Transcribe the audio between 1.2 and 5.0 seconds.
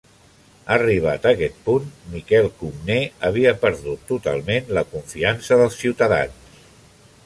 aquest punt, Miquel Comnè havia perdut totalment la